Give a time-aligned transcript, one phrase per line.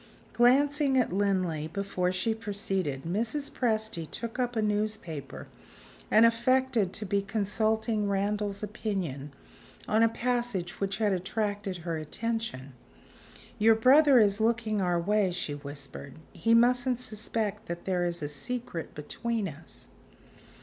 [0.33, 3.51] Glancing at Linley before she proceeded, Mrs.
[3.51, 5.45] Presty took up a newspaper,
[6.09, 9.31] and affected to be consulting Randal's opinion
[9.87, 12.73] on a passage which had attracted her attention.
[13.59, 18.27] "Your brother is looking our way," she whispered: "he mustn't suspect that there is a
[18.27, 19.87] secret between us."